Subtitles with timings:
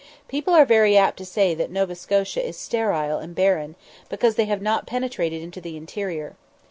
[0.27, 3.75] People are very apt to say that Nova Scotia is sterile and barren,
[4.09, 6.35] because they have not penetrated into the interior.